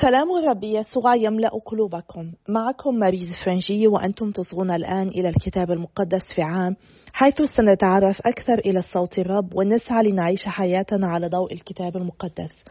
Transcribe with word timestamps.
سلام 0.00 0.36
الرب 0.36 0.64
يسوع 0.64 1.14
يملأ 1.14 1.50
قلوبكم. 1.66 2.32
معكم 2.48 2.94
ماريز 2.94 3.28
فرنجي 3.44 3.88
وأنتم 3.88 4.30
تصغون 4.30 4.70
الآن 4.70 5.08
إلى 5.08 5.28
الكتاب 5.28 5.70
المقدس 5.70 6.22
في 6.34 6.42
عام 6.42 6.76
حيث 7.12 7.42
سنتعرف 7.56 8.20
أكثر 8.26 8.58
إلى 8.58 8.82
صوت 8.82 9.18
الرب 9.18 9.54
ونسعى 9.54 10.02
لنعيش 10.02 10.46
حياتنا 10.46 11.06
على 11.06 11.28
ضوء 11.28 11.52
الكتاب 11.52 11.96
المقدس. 11.96 12.64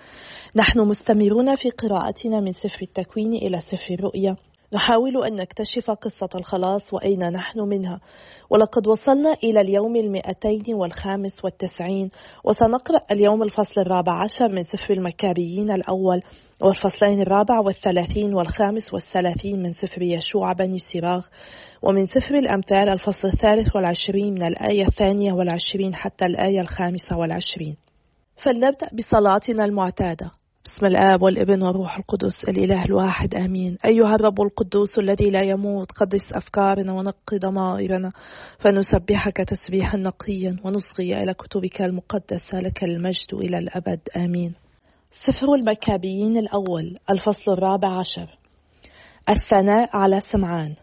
نحن 0.56 0.80
مستمرون 0.80 1.56
في 1.56 1.70
قراءتنا 1.70 2.40
من 2.40 2.52
سفر 2.52 2.82
التكوين 2.82 3.34
إلى 3.34 3.60
سفر 3.60 3.94
الرؤيا. 3.94 4.36
نحاول 4.74 5.26
أن 5.26 5.36
نكتشف 5.36 5.92
قصة 5.92 6.30
الخلاص 6.36 6.94
وأين 6.94 7.30
نحن 7.30 7.60
منها. 7.60 8.00
ولقد 8.50 8.88
وصلنا 8.88 9.34
إلى 9.44 9.62
اليوم 9.62 9.96
المئتين 9.96 10.76
والخامس 10.76 11.46
والتسعين 11.46 12.10
وسنقرأ 12.44 13.02
اليوم 13.12 13.44
الفصل 13.44 13.82
الرابع 13.82 14.14
عشر 14.24 14.48
من 14.48 14.64
سفر 14.64 14.94
المكابيين 14.94 15.72
الأول 15.72 16.22
والفصلين 16.62 17.22
الرابع 17.22 17.60
والثلاثين 17.60 18.34
والخامس 18.34 18.94
والثلاثين 18.94 19.64
من 19.64 19.72
سفر 19.72 20.02
يشوع 20.02 20.54
بني 20.54 20.78
سراغ. 20.94 21.26
ومن 21.82 22.06
سفر 22.06 22.36
الأمثال 22.36 22.90
الفصل 22.90 23.28
الثالث 23.28 23.76
والعشرين 23.76 24.34
من 24.34 24.44
الآية 24.44 24.88
الثانية 24.88 25.34
والعشرين 25.34 25.96
حتى 25.96 26.26
الآية 26.26 26.62
الخامسة 26.62 27.18
والعشرين. 27.18 27.78
فلنبدأ 28.44 28.90
بصلاتنا 28.94 29.66
المعتادة. 29.66 30.39
بسم 30.66 30.86
الآب 30.86 31.22
والابن 31.22 31.64
والروح 31.64 31.98
القدس 31.98 32.44
الإله 32.50 32.86
الواحد 32.86 33.36
آمين. 33.36 33.78
أيها 33.86 34.16
الرب 34.16 34.42
القدوس 34.42 35.00
الذي 35.00 35.30
لا 35.30 35.42
يموت 35.42 35.92
قدس 35.92 36.34
أفكارنا 36.34 36.94
ونقي 36.94 37.38
ضمائرنا 37.38 38.12
فنسبحك 38.60 39.38
تسبيحا 39.38 39.98
نقيا 39.98 40.56
ونصغي 40.64 41.24
إلى 41.24 41.34
كتبك 41.34 41.82
المقدسة 41.82 42.60
لك 42.60 42.84
المجد 42.84 43.34
إلى 43.34 43.58
الأبد 43.58 44.00
آمين. 44.18 44.54
سفر 45.28 45.54
المكابيين 45.54 46.38
الأول 46.38 46.98
الفصل 47.10 47.52
الرابع 47.52 48.00
عشر. 48.00 48.38
الثناء 49.30 49.90
على 49.94 50.20
سمعان. 50.32 50.76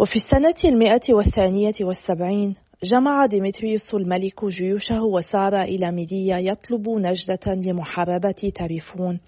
وفي 0.00 0.16
السنة 0.16 0.70
المئة 0.72 1.14
والثانية 1.14 1.74
والسبعين 1.80 2.54
جمع 2.84 3.26
ديمتريوس 3.26 3.94
الملك 3.94 4.44
جيوشه 4.44 5.02
وسار 5.02 5.62
إلى 5.62 5.92
ميديا 5.92 6.38
يطلب 6.38 6.88
نجدة 6.88 7.54
لمحاربة 7.54 8.52
تريفون 8.54 9.20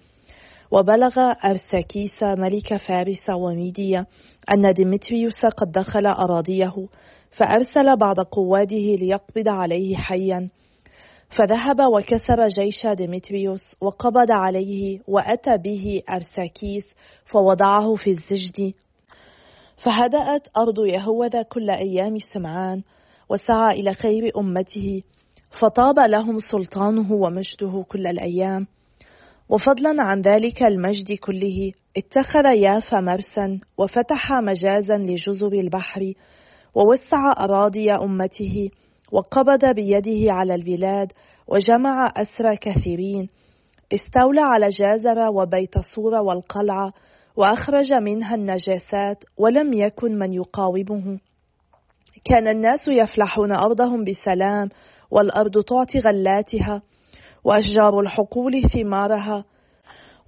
وبلغ 0.71 1.19
أرساكيس 1.45 2.23
ملك 2.23 2.75
فارس 2.75 3.29
وميديا 3.29 4.05
أن 4.53 4.73
ديمتريوس 4.73 5.45
قد 5.45 5.71
دخل 5.71 6.07
أراضيه 6.07 6.73
فأرسل 7.37 7.95
بعض 7.95 8.19
قواده 8.19 8.95
ليقبض 8.95 9.47
عليه 9.47 9.95
حيا. 9.95 10.49
فذهب 11.37 11.79
وكسر 11.79 12.47
جيش 12.47 12.87
ديمتريوس 12.87 13.75
وقبض 13.81 14.31
عليه 14.31 14.99
وأتى 15.07 15.57
به 15.57 16.01
أرساكيس 16.09 16.95
فوضعه 17.25 17.95
في 17.95 18.09
السجن 18.09 18.73
فهدأت 19.83 20.47
أرض 20.57 20.85
يهوذا 20.85 21.41
كل 21.41 21.69
أيام 21.69 22.17
سمعان 22.33 22.81
وسعى 23.31 23.79
إلى 23.79 23.93
خير 23.93 24.31
أمته. 24.37 25.01
فطاب 25.59 25.99
لهم 25.99 26.37
سلطانه 26.39 27.13
ومجده 27.13 27.83
كل 27.89 28.07
الأيام. 28.07 28.67
وفضلا 29.49 29.95
عن 29.99 30.21
ذلك 30.21 30.63
المجد 30.63 31.11
كله 31.23 31.71
اتخذ 31.97 32.45
يافا 32.45 32.99
مرسا 32.99 33.57
وفتح 33.77 34.31
مجازا 34.31 34.97
لجزر 34.97 35.53
البحر 35.53 36.13
ووسع 36.75 37.31
أراضي 37.39 37.91
أمته 37.91 38.69
وقبض 39.11 39.65
بيده 39.75 40.33
على 40.33 40.55
البلاد 40.55 41.11
وجمع 41.47 42.13
أسرى 42.17 42.57
كثيرين. 42.57 43.27
استولى 43.93 44.41
على 44.41 44.67
جازر 44.69 45.19
وبيت 45.19 45.79
صور 45.95 46.13
والقلعة 46.13 46.93
وأخرج 47.37 47.93
منها 47.93 48.35
النجاسات 48.35 49.23
ولم 49.37 49.73
يكن 49.73 50.19
من 50.19 50.33
يقاومه. 50.33 51.19
كان 52.25 52.47
الناس 52.47 52.87
يفلحون 52.87 53.55
أرضهم 53.55 54.03
بسلام 54.03 54.69
والأرض 55.11 55.63
تعطي 55.63 55.99
غلاتها 55.99 56.81
وأشجار 57.43 57.99
الحقول 57.99 58.69
ثمارها 58.73 59.45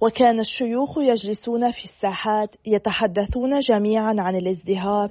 وكان 0.00 0.40
الشيوخ 0.40 0.98
يجلسون 0.98 1.70
في 1.70 1.84
الساحات 1.84 2.56
يتحدثون 2.66 3.58
جميعا 3.58 4.14
عن 4.18 4.36
الازدهار 4.36 5.10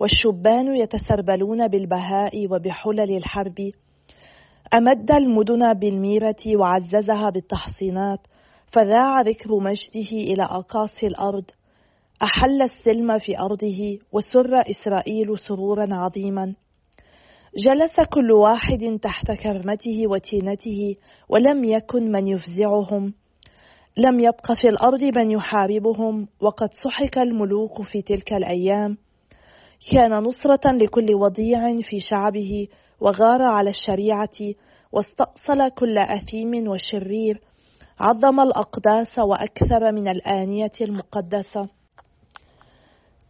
والشبان 0.00 0.76
يتسربلون 0.76 1.68
بالبهاء 1.68 2.46
وبحلل 2.52 3.16
الحرب. 3.16 3.70
أمد 4.74 5.12
المدن 5.12 5.72
بالميرة 5.74 6.56
وعززها 6.56 7.30
بالتحصينات 7.30 8.20
فذاع 8.72 9.20
ذكر 9.20 9.58
مجده 9.58 10.12
إلى 10.12 10.42
أقاصي 10.42 11.06
الأرض. 11.06 11.44
أحل 12.22 12.62
السلم 12.62 13.18
في 13.18 13.38
أرضه 13.38 13.98
وسر 14.12 14.60
إسرائيل 14.70 15.38
سرورا 15.38 15.88
عظيما. 15.92 16.54
جلس 17.56 18.00
كل 18.12 18.32
واحد 18.32 18.98
تحت 19.02 19.32
كرمته 19.32 20.06
وتينته 20.06 20.96
ولم 21.28 21.64
يكن 21.64 22.12
من 22.12 22.28
يفزعهم. 22.28 23.14
لم 23.96 24.20
يبق 24.20 24.52
في 24.62 24.68
الأرض 24.68 25.02
من 25.02 25.30
يحاربهم 25.30 26.28
وقد 26.40 26.68
سحق 26.84 27.18
الملوك 27.18 27.82
في 27.82 28.02
تلك 28.02 28.32
الأيام. 28.32 28.96
كان 29.92 30.12
نصرة 30.12 30.72
لكل 30.72 31.14
وضيع 31.14 31.76
في 31.76 32.00
شعبه 32.00 32.68
وغار 33.00 33.42
على 33.42 33.70
الشريعة 33.70 34.54
واستأصل 34.92 35.70
كل 35.78 35.98
أثيم 35.98 36.68
وشرير. 36.68 37.40
عظم 38.00 38.40
الأقداس 38.40 39.18
وأكثر 39.18 39.92
من 39.92 40.08
الآنية 40.08 40.72
المقدسة. 40.80 41.79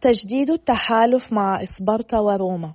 تجديد 0.01 0.51
التحالف 0.51 1.33
مع 1.33 1.63
إسبرتا 1.63 2.19
وروما. 2.19 2.73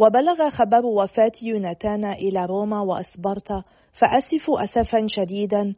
وبلغ 0.00 0.48
خبر 0.48 0.86
وفاة 0.86 1.32
يوناتان 1.42 2.04
إلى 2.04 2.46
روما 2.46 2.80
وإسبرتا 2.80 3.62
فأسفوا 4.00 4.64
أسفا 4.64 5.06
شديدا 5.06 5.74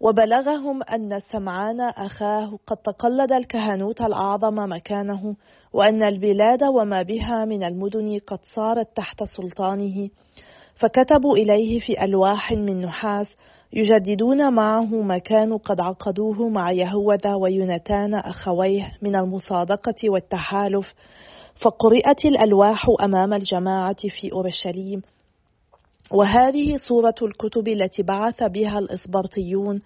وبلغهم 0.00 0.82
أن 0.82 1.18
سمعان 1.18 1.80
أخاه 1.80 2.58
قد 2.66 2.76
تقلد 2.76 3.32
الكهنوت 3.32 4.00
الأعظم 4.00 4.72
مكانه 4.72 5.36
وأن 5.72 6.02
البلاد 6.02 6.62
وما 6.62 7.02
بها 7.02 7.44
من 7.44 7.64
المدن 7.64 8.18
قد 8.26 8.38
صارت 8.56 8.96
تحت 8.96 9.22
سلطانه 9.36 10.08
فكتبوا 10.80 11.36
إليه 11.36 11.78
في 11.78 12.04
ألواح 12.04 12.52
من 12.52 12.80
نحاس 12.80 13.36
يجددون 13.72 14.52
معه 14.54 15.02
ما 15.02 15.18
كانوا 15.18 15.58
قد 15.58 15.80
عقدوه 15.80 16.48
مع 16.48 16.72
يهوذا 16.72 17.34
ويونتان 17.34 18.14
أخويه 18.14 18.92
من 19.02 19.16
المصادقة 19.16 20.10
والتحالف 20.10 20.94
فقرئت 21.62 22.24
الألواح 22.24 22.86
أمام 23.04 23.34
الجماعة 23.34 23.96
في 24.20 24.32
أورشليم. 24.32 25.02
وهذه 26.10 26.76
صورة 26.88 27.14
الكتب 27.22 27.68
التي 27.68 28.02
بعث 28.02 28.42
بها 28.42 28.78
الإسبرطيون 28.78 29.80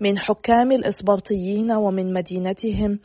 من 0.00 0.18
حكام 0.18 0.72
الإسبرطيين 0.72 1.72
ومن 1.72 2.12
مدينتهم 2.12 2.98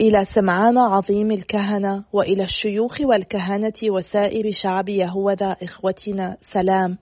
إلى 0.00 0.24
سمعان 0.34 0.78
عظيم 0.78 1.30
الكهنة 1.30 2.04
وإلى 2.12 2.42
الشيوخ 2.42 3.00
والكهنة 3.00 3.72
وسائر 3.90 4.50
شعب 4.62 4.88
يهوذا 4.88 5.56
إخوتنا. 5.62 6.36
سلام. 6.52 6.98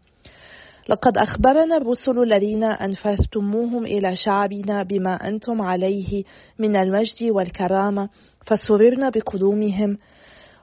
لقد 0.89 1.19
أخبرنا 1.19 1.77
الرسل 1.77 2.23
الذين 2.23 2.65
أنفذتموهم 2.65 3.87
إلى 3.87 4.17
شعبنا 4.17 4.83
بما 4.83 5.15
أنتم 5.29 5.63
عليه 5.63 6.25
من 6.59 6.77
المجد 6.77 7.31
والكرامة 7.31 8.09
فسررنا 8.47 9.11
بقدومهم 9.11 9.99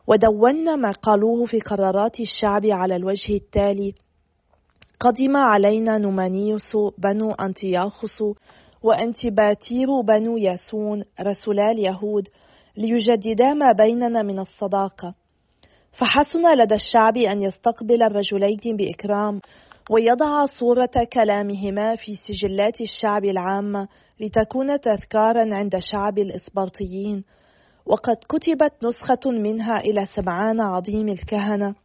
ودونا 0.07 0.75
ما 0.75 0.91
قالوه 0.91 1.45
في 1.45 1.59
قرارات 1.59 2.19
الشعب 2.19 2.65
على 2.65 2.95
الوجه 2.95 3.33
التالي. 3.35 3.93
قدم 4.99 5.37
علينا 5.37 5.97
نومانيوس 5.97 6.77
بنو 6.97 7.31
أنتياخوس 7.31 8.23
وأنتباتير 8.83 10.01
بنو 10.01 10.37
ياسون 10.37 11.03
رسولا 11.21 11.71
اليهود 11.71 12.27
ليجددا 12.77 13.53
ما 13.53 13.71
بيننا 13.71 14.21
من 14.21 14.39
الصداقة. 14.39 15.13
فحسن 15.99 16.55
لدى 16.57 16.75
الشعب 16.75 17.17
أن 17.17 17.41
يستقبل 17.41 18.03
الرجلين 18.03 18.77
بإكرام 18.77 19.41
ويضع 19.89 20.45
صورة 20.45 21.07
كلامهما 21.13 21.95
في 21.95 22.15
سجلات 22.15 22.81
الشعب 22.81 23.25
العامة 23.25 23.87
لتكون 24.19 24.79
تذكارا 24.79 25.49
عند 25.55 25.77
شعب 25.91 26.17
الإسبرطيين. 26.17 27.23
وقد 27.85 28.15
كتبت 28.29 28.73
نسخة 28.83 29.31
منها 29.31 29.77
إلى 29.77 30.05
سمعان 30.15 30.61
عظيم 30.61 31.09
الكهنة. 31.09 31.75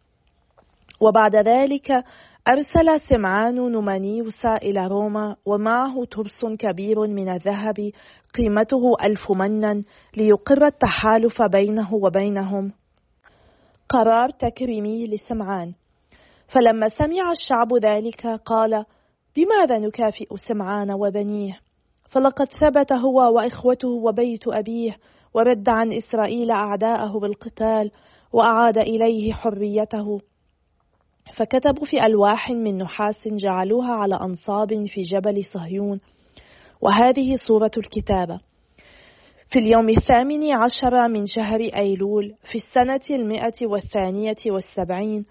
وبعد 1.00 1.37
ذلك 1.37 1.91
أرسل 2.49 3.00
سمعان 3.09 3.73
نومانيوس 3.73 4.47
إلى 4.47 4.87
روما 4.87 5.37
ومعه 5.47 6.05
ترس 6.11 6.56
كبير 6.59 7.00
من 7.00 7.29
الذهب 7.29 7.91
قيمته 8.35 8.83
ألف 9.05 9.33
منا 9.33 9.83
ليقر 10.17 10.67
التحالف 10.67 11.43
بينه 11.43 11.95
وبينهم. 11.95 12.73
قرار 13.89 14.31
تكريمي 14.31 15.06
لسمعان. 15.06 15.75
فلما 16.49 16.89
سمع 16.89 17.31
الشعب 17.31 17.75
ذلك 17.83 18.27
قال 18.27 18.85
بماذا 19.37 19.79
نكافئ 19.79 20.37
سمعان 20.49 20.91
وبنيه؟ 20.91 21.61
فلقد 22.11 22.47
ثبت 22.47 22.93
هو 22.93 23.37
وإخوته 23.37 23.89
وبيت 23.89 24.49
أبيه 24.49 24.97
ورد 25.35 25.69
عن 25.69 25.93
إسرائيل 25.93 26.50
أعداءه 26.50 27.19
بالقتال 27.19 27.91
وأعاد 28.33 28.79
إليه 28.79 29.33
حريته. 29.33 30.21
فكتبوا 31.37 31.85
في 31.85 32.06
ألواح 32.06 32.50
من 32.50 32.79
نحاس 32.79 33.29
جعلوها 33.29 33.93
على 33.93 34.15
أنصاب 34.15 34.69
في 34.87 35.00
جبل 35.00 35.45
صهيون. 35.45 36.00
وهذه 36.81 37.37
صورة 37.49 37.71
الكتابة. 37.77 38.41
في 39.53 39.59
اليوم 39.59 39.89
الثامن 39.89 40.53
عشر 40.53 41.09
من 41.09 41.27
شهر 41.27 41.61
أيلول 41.61 42.35
في 42.50 42.59
السنة 42.59 43.17
المئة 43.19 43.67
والثانية 43.67 44.37
والسبعين 44.47 45.25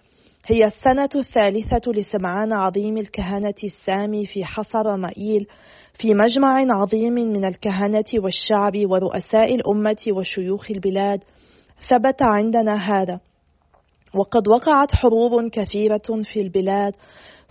هي 0.50 0.66
السنة 0.66 1.10
الثالثة 1.16 1.92
لسمعان 1.92 2.54
عظيم 2.54 2.98
الكهنة 2.98 3.54
السامي 3.64 4.26
في 4.26 4.46
حصر 4.46 4.96
مائيل 4.96 5.48
في 6.00 6.14
مجمع 6.14 6.58
عظيم 6.70 7.14
من 7.14 7.46
الكهنة 7.46 8.06
والشعب 8.16 8.74
ورؤساء 8.76 9.56
الأمة 9.56 9.98
وشيوخ 10.12 10.72
البلاد. 10.72 11.24
ثبت 11.90 12.22
عندنا 12.22 12.76
هذا. 12.76 13.20
وقد 14.16 14.48
وقعت 14.48 14.92
حروب 14.92 15.50
كثيرة 15.52 16.22
في 16.34 16.42
البلاد 16.42 16.94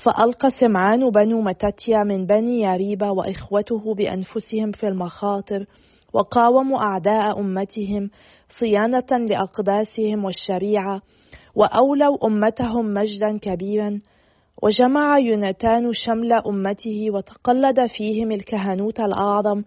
فألقى 0.04 0.50
سمعان 0.60 1.10
بنو 1.10 1.40
متتيا 1.40 2.02
من 2.02 2.26
بني 2.26 2.60
ياريبا 2.60 3.10
وإخوته 3.10 3.94
بأنفسهم 3.94 4.72
في 4.72 4.86
المخاطر 4.86 5.66
وقاوموا 6.12 6.78
أعداء 6.78 7.40
أمتهم 7.40 8.10
صيانة 8.58 9.26
لأقداسهم 9.30 10.24
والشريعة 10.24 11.02
وأولوا 11.56 12.26
أمتهم 12.26 12.94
مجدا 12.94 13.38
كبيرا 13.42 13.98
وجمع 14.62 15.18
يوناتان 15.18 15.92
شمل 15.92 16.32
أمته 16.32 17.10
وتقلد 17.10 17.86
فيهم 17.98 18.32
الكهنوت 18.32 19.00
الأعظم 19.00 19.62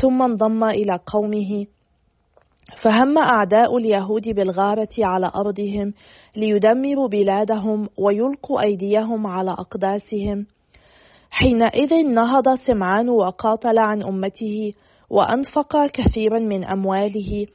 ثم 0.00 0.22
انضم 0.22 0.64
إلى 0.64 0.98
قومه. 1.06 1.66
فهم 2.82 3.18
أعداء 3.18 3.76
اليهود 3.76 4.28
بالغارة 4.28 4.88
على 4.98 5.30
أرضهم 5.36 5.92
ليدمروا 6.36 7.08
بلادهم 7.08 7.88
ويلقوا 7.98 8.62
أيديهم 8.62 9.26
على 9.26 9.50
أقداسهم. 9.50 10.46
حينئذ 11.30 11.94
نهض 12.06 12.54
سمعان 12.54 13.08
وقاتل 13.08 13.78
عن 13.78 14.02
أمته 14.02 14.72
وأنفق 15.10 15.86
كثيرا 15.86 16.38
من 16.38 16.64
أمواله 16.64 17.46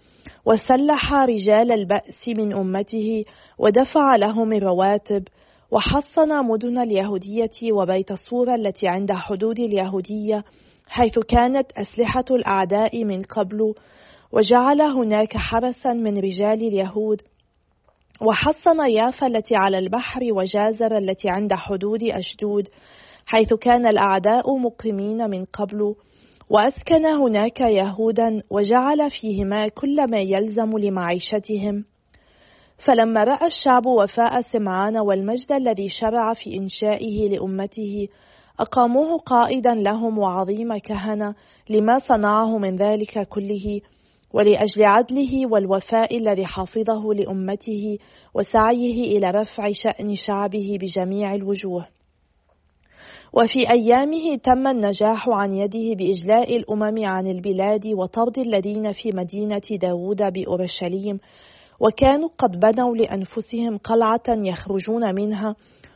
وسلح 0.50 1.14
رجال 1.14 1.72
البأس 1.72 2.28
من 2.28 2.54
أمته 2.54 3.24
ودفع 3.58 4.16
لهم 4.16 4.54
الرواتب 4.54 5.24
وحصن 5.72 6.46
مدن 6.46 6.80
اليهودية 6.80 7.72
وبيت 7.72 8.14
صورة 8.14 8.56
التي 8.56 8.88
عند 8.88 9.12
حدود 9.12 9.60
اليهودية 9.60 10.44
حيث 10.88 11.20
كانت 11.20 11.72
أسلحة 11.78 12.26
الأعداء 12.32 13.06
من 13.06 13.22
قبل. 13.22 13.74
وجعل 14.32 14.82
هناك 14.82 15.38
حرسا 15.38 15.94
من 15.94 16.18
رجال 16.18 16.68
اليهود. 16.68 17.22
وحصن 18.22 18.90
يافا 18.90 19.28
التي 19.28 19.56
على 19.56 19.78
البحر 19.80 20.22
وجازر 20.32 20.98
التي 20.98 21.30
عند 21.30 21.54
حدود 21.54 22.04
أشدود 22.04 22.68
حيث 23.26 23.54
كان 23.54 23.88
الأعداء 23.88 24.58
مقيمين 24.58 25.30
من 25.30 25.46
قبل. 25.46 25.96
وأسكن 26.50 27.06
هناك 27.06 27.62
يهودا 27.62 28.42
وجعل 28.50 29.10
فيهما 29.22 29.68
كل 29.68 30.12
ما 30.12 30.20
يلزم 30.20 30.78
لمعيشتهم. 30.78 31.86
فلما 32.86 33.24
رأى 33.24 33.48
الشعب 33.48 33.86
وفاء 33.86 34.42
سمعان 34.42 34.98
والمجد 34.98 35.52
الذي 35.52 35.90
شرع 35.90 36.34
في 36.34 36.58
إنشائه 36.58 37.30
لأمته 37.30 38.08
أقاموه 38.60 39.18
قائدا 39.18 39.76
لهم 39.76 40.18
وعظيم 40.18 40.78
كهنة 40.78 41.36
لما 41.70 42.00
صنعه 42.00 42.58
من 42.58 42.76
ذلك 42.76 43.28
كله 43.28 43.82
ولأجل 44.34 44.86
عدله 44.86 45.52
والوفاء 45.52 46.18
الذي 46.18 46.46
حافظه 46.46 47.14
لأمته 47.14 47.98
وسعيه 48.34 49.18
إلى 49.18 49.32
رفع 49.32 49.72
شأن 49.72 50.16
شعبه 50.16 50.78
بجميع 50.82 51.36
الوجوه. 51.36 51.99
وفي 53.34 53.72
أيامه 53.72 54.38
تم 54.44 54.68
النجاح 54.68 55.30
عن 55.30 55.54
يده 55.54 55.96
بإجلاء 55.96 56.58
الأمم 56.58 57.06
عن 57.06 57.28
البلاد 57.28 57.88
وطرد 57.88 58.40
الذين 58.40 58.92
في 58.92 59.12
مدينة 59.14 59.62
داود 59.82 60.34
بأورشليم 60.34 61.20
وكانوا 61.80 62.30
قد 62.38 62.60
بنوا 62.60 62.96
لأنفسهم 62.96 63.78
قلعة 63.78 64.24
يخرجون 64.30 65.16
منها 65.16 65.56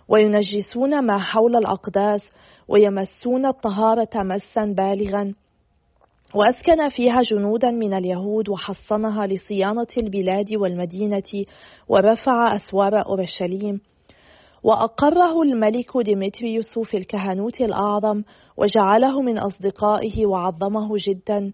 وينجسون 0.09 1.05
ما 1.05 1.17
حول 1.17 1.55
الأقداس 1.55 2.21
ويمسون 2.67 3.45
الطهارة 3.45 4.09
مسا 4.15 4.65
بالغا. 4.65 5.33
وأسكن 6.35 6.89
فيها 6.89 7.21
جنودا 7.21 7.71
من 7.71 7.93
اليهود 7.93 8.49
وحصنها 8.49 9.27
لصيانة 9.27 9.87
البلاد 9.97 10.55
والمدينة 10.55 11.45
ورفع 11.89 12.55
أسوار 12.55 13.05
أورشليم. 13.05 13.81
وأقره 14.63 15.41
الملك 15.41 15.97
ديمتريوس 16.05 16.79
في 16.79 16.97
الكهنوت 16.97 17.61
الأعظم 17.61 18.23
وجعله 18.57 19.21
من 19.21 19.37
أصدقائه 19.37 20.25
وعظمه 20.25 20.89
جدا. 21.07 21.53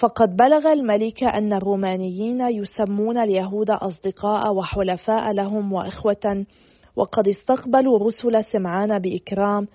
فقد 0.00 0.36
بلغ 0.36 0.72
الملك 0.72 1.24
أن 1.24 1.52
الرومانيين 1.52 2.40
يسمون 2.40 3.18
اليهود 3.18 3.70
أصدقاء 3.70 4.54
وحلفاء 4.54 5.32
لهم 5.32 5.72
وإخوة 5.72 6.44
وقد 6.96 7.28
استقبلوا 7.28 7.98
رسل 7.98 8.44
سمعان 8.44 8.98
بإكرام 8.98 9.66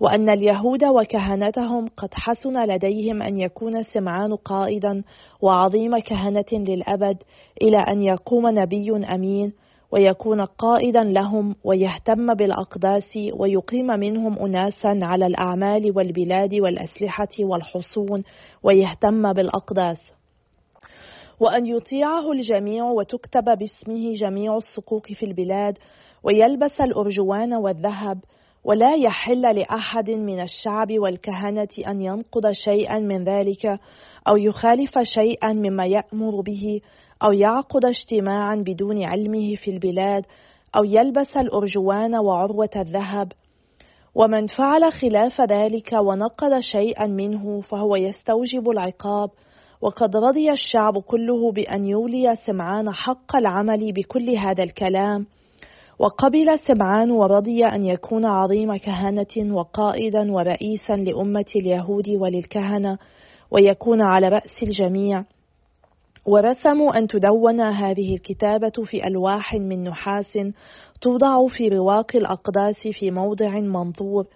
وأن 0.00 0.30
اليهود 0.30 0.84
وكهنتهم 0.84 1.86
قد 1.96 2.08
حسن 2.14 2.64
لديهم 2.64 3.22
أن 3.22 3.40
يكون 3.40 3.82
سمعان 3.82 4.34
قائدا 4.34 5.02
وعظيم 5.42 5.98
كهنة 5.98 6.52
للأبد 6.52 7.16
إلى 7.62 7.78
أن 7.78 8.02
يقوم 8.02 8.48
نبي 8.48 9.14
أمين. 9.14 9.52
ويكون 9.94 10.40
قائدا 10.40 11.04
لهم 11.04 11.56
ويهتم 11.64 12.34
بالأقداس 12.34 13.18
ويقيم 13.32 13.86
منهم 13.86 14.38
أناسا 14.38 14.98
على 15.02 15.26
الأعمال 15.26 15.92
والبلاد 15.96 16.54
والأسلحة 16.54 17.28
والحصون 17.40 18.22
ويهتم 18.62 19.32
بالأقداس. 19.32 20.12
وأن 21.40 21.66
يطيعه 21.66 22.32
الجميع 22.32 22.84
وتكتب 22.84 23.44
باسمه 23.44 24.12
جميع 24.12 24.56
الصكوك 24.56 25.12
في 25.12 25.26
البلاد 25.26 25.78
ويلبس 26.22 26.80
الأرجوان 26.80 27.54
والذهب 27.54 28.18
ولا 28.64 28.94
يحل 28.94 29.40
لأحد 29.40 30.10
من 30.10 30.40
الشعب 30.40 30.92
والكهنة 30.98 31.68
أن 31.86 32.02
ينقض 32.02 32.50
شيئا 32.52 32.98
من 32.98 33.24
ذلك 33.24 33.66
أو 34.28 34.36
يخالف 34.36 34.98
شيئا 34.98 35.52
مما 35.52 35.86
يأمر 35.86 36.40
به 36.40 36.80
أو 37.24 37.32
يعقد 37.32 37.84
اجتماعا 37.84 38.56
بدون 38.56 39.04
علمه 39.04 39.54
في 39.54 39.70
البلاد 39.70 40.26
أو 40.76 40.84
يلبس 40.84 41.36
الأرجوان 41.36 42.16
وعروة 42.16 42.70
الذهب. 42.76 43.32
ومن 44.14 44.46
فعل 44.46 44.92
خلاف 44.92 45.40
ذلك 45.40 45.92
ونقض 45.92 46.58
شيئا 46.60 47.06
منه 47.06 47.60
فهو 47.60 47.96
يستوجب 47.96 48.70
العقاب. 48.70 49.30
وقد 49.80 50.16
رضي 50.16 50.50
الشعب 50.50 50.98
كله 50.98 51.52
بأن 51.52 51.84
يولي 51.84 52.36
سمعان 52.46 52.92
حق 52.92 53.36
العمل 53.36 53.92
بكل 53.92 54.30
هذا 54.30 54.64
الكلام. 54.64 55.26
وقبل 55.98 56.58
سمعان 56.58 57.10
ورضي 57.10 57.64
أن 57.64 57.84
يكون 57.84 58.26
عظيم 58.26 58.76
كهنة 58.76 59.54
وقائدا 59.54 60.32
ورئيسا 60.32 60.92
لأمة 60.92 61.50
اليهود 61.56 62.08
وللكهنة 62.08 62.98
ويكون 63.50 64.02
على 64.02 64.28
رأس 64.28 64.62
الجميع. 64.62 65.24
ورسموا 66.26 66.98
أن 66.98 67.06
تدون 67.06 67.60
هذه 67.60 68.14
الكتابة 68.14 68.72
في 68.84 69.06
ألواح 69.06 69.54
من 69.54 69.84
نحاس 69.84 70.38
توضع 71.00 71.48
في 71.58 71.68
رواق 71.68 72.16
الأقداس 72.16 72.88
في 73.00 73.10
موضع 73.10 73.60
منطور 73.60 74.26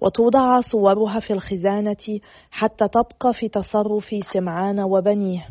وتوضع 0.00 0.60
صورها 0.60 1.20
في 1.20 1.32
الخزانة 1.32 2.20
حتى 2.50 2.84
تبقى 2.88 3.32
في 3.40 3.48
تصرف 3.48 4.08
سمعان 4.32 4.80
وبنيه. 4.80 5.48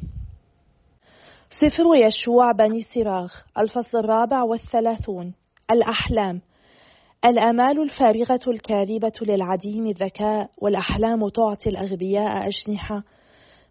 سفر 1.49 1.83
يشوع 2.05 2.51
بني 2.51 2.81
سراخ 2.81 3.45
الفصل 3.57 3.97
الرابع 3.97 4.43
والثلاثون. 4.43 5.33
الأحلام. 5.71 6.41
الآمال 7.25 7.81
الفارغة 7.81 8.39
الكاذبة 8.47 9.11
للعديم 9.21 9.87
الذكاء 9.87 10.49
والأحلام 10.57 11.29
تعطي 11.29 11.69
الأغبياء 11.69 12.47
أجنحة. 12.47 13.03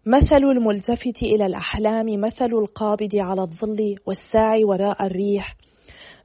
مثل 0.07 0.35
الملتفت 0.35 1.23
إلى 1.23 1.45
الأحلام 1.45 2.21
مثل 2.21 2.45
القابض 2.45 3.15
على 3.15 3.41
الظل 3.41 3.95
والساعي 4.05 4.63
وراء 4.63 5.05
الريح. 5.05 5.55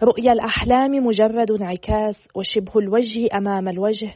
رؤيا 0.02 0.32
الأحلام 0.32 0.90
مجرد 0.90 1.50
انعكاس 1.50 2.28
وشبه 2.34 2.80
الوجه 2.80 3.28
أمام 3.34 3.68
الوجه. 3.68 4.14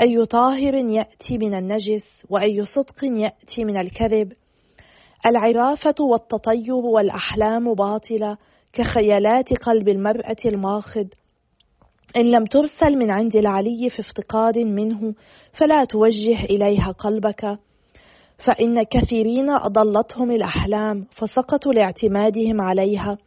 أي 0.00 0.24
طاهر 0.24 0.74
يأتي 0.74 1.38
من 1.38 1.54
النجس 1.54 2.24
وأي 2.30 2.64
صدق 2.64 3.04
يأتي 3.04 3.64
من 3.64 3.76
الكذب. 3.76 4.32
العرافة 5.26 5.94
والتطير 6.00 6.74
والأحلام 6.74 7.74
باطلة 7.74 8.36
كخيالات 8.72 9.52
قلب 9.52 9.88
المرأة 9.88 10.36
الماخض 10.44 11.08
إن 12.16 12.30
لم 12.30 12.44
ترسل 12.44 12.96
من 12.98 13.10
عند 13.10 13.36
العلي 13.36 13.90
في 13.90 14.00
افتقاد 14.00 14.58
منه 14.58 15.14
فلا 15.52 15.84
توجه 15.84 16.44
إليها 16.44 16.90
قلبك. 16.90 17.58
فإن 18.44 18.82
كثيرين 18.82 19.50
أضلتهم 19.50 20.30
الأحلام 20.30 21.06
فسقطوا 21.10 21.72
لاعتمادهم 21.72 22.60
عليها. 22.60 23.18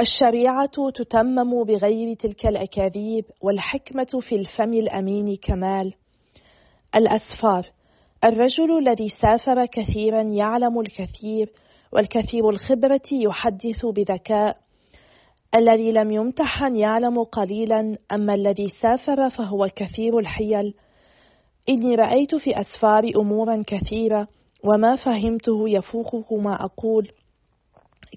الشريعة 0.00 0.90
تتمم 0.94 1.64
بغير 1.64 2.14
تلك 2.14 2.46
الأكاذيب 2.46 3.24
والحكمة 3.42 4.20
في 4.20 4.34
الفم 4.34 4.72
الأمين 4.72 5.36
كمال. 5.36 5.94
الأسفار. 6.94 7.66
الرجل 8.24 8.78
الذي 8.78 9.08
سافر 9.08 9.66
كثيرا 9.66 10.22
يعلم 10.22 10.80
الكثير 10.80 11.50
والكثير 11.92 12.50
الخبرة 12.50 13.08
يحدث 13.12 13.86
بذكاء. 13.86 14.56
الذي 15.54 15.92
لم 15.92 16.10
يمتحن 16.10 16.76
يعلم 16.76 17.22
قليلا 17.22 17.96
أما 18.12 18.34
الذي 18.34 18.68
سافر 18.82 19.30
فهو 19.30 19.68
كثير 19.76 20.18
الحيل. 20.18 20.74
إني 21.68 21.94
رأيت 21.94 22.34
في 22.34 22.60
أسفار 22.60 23.04
أمورا 23.16 23.62
كثيرة 23.66 24.28
وما 24.64 24.96
فهمته 24.96 25.68
يفوقه 25.68 26.36
ما 26.36 26.64
أقول. 26.64 27.08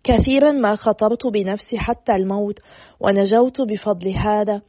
كثيرا 0.04 0.52
ما 0.52 0.76
خطرت 0.76 1.28
بنفسي 1.28 1.78
حتى 1.78 2.12
الموت 2.12 2.60
ونجوت 3.00 3.62
بفضل 3.62 4.10
هذا. 4.18 4.62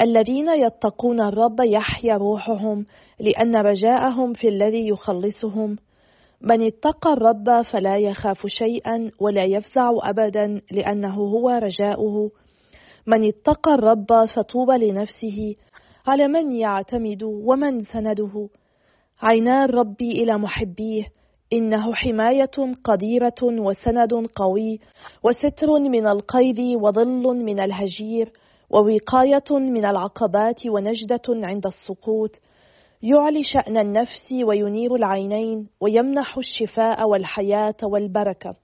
الذين 0.00 0.48
يتقون 0.48 1.20
الرب 1.20 1.60
يحيا 1.60 2.16
روحهم 2.16 2.86
لأن 3.20 3.56
رجاءهم 3.56 4.32
في 4.32 4.48
الذي 4.48 4.88
يخلصهم. 4.88 5.76
من 6.40 6.66
اتقى 6.66 7.12
الرب 7.12 7.62
فلا 7.72 7.96
يخاف 7.96 8.46
شيئا 8.46 9.10
ولا 9.20 9.44
يفزع 9.44 9.90
أبدا 10.02 10.60
لأنه 10.72 11.14
هو 11.14 11.50
رجاؤه. 11.50 12.30
من 13.06 13.28
اتقى 13.28 13.74
الرب 13.74 14.24
فطوبى 14.36 14.90
لنفسه 14.90 15.54
على 16.06 16.28
من 16.28 16.52
يعتمد 16.52 17.22
ومن 17.22 17.82
سنده؟ 17.82 18.48
عينا 19.22 19.64
الرب 19.64 20.00
إلى 20.00 20.38
محبيه 20.38 21.04
إنه 21.52 21.94
حماية 21.94 22.74
قديرة 22.84 23.42
وسند 23.42 24.14
قوي 24.36 24.80
وستر 25.22 25.78
من 25.78 26.06
القيد 26.06 26.60
وظل 26.60 27.44
من 27.44 27.60
الهجير 27.60 28.32
ووقاية 28.70 29.50
من 29.50 29.86
العقبات 29.86 30.66
ونجدة 30.66 31.22
عند 31.28 31.66
السقوط. 31.66 32.30
يعلي 33.02 33.42
شأن 33.42 33.78
النفس 33.78 34.32
وينير 34.44 34.94
العينين 34.94 35.68
ويمنح 35.80 36.38
الشفاء 36.38 37.08
والحياة 37.08 37.76
والبركة. 37.82 38.54